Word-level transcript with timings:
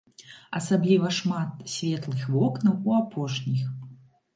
Асабліва 0.59 1.11
шмат 1.19 1.61
светлых 1.75 2.27
вокнаў 2.39 2.75
у 2.93 3.01
апошніх. 3.05 3.63